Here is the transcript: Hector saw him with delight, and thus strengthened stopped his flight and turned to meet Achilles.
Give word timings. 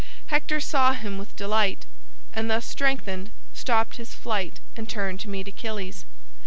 Hector 0.33 0.59
saw 0.59 0.93
him 0.93 1.19
with 1.19 1.35
delight, 1.35 1.85
and 2.33 2.49
thus 2.49 2.65
strengthened 2.65 3.29
stopped 3.53 3.97
his 3.97 4.15
flight 4.15 4.59
and 4.75 4.89
turned 4.89 5.19
to 5.19 5.29
meet 5.29 5.47
Achilles. 5.47 6.05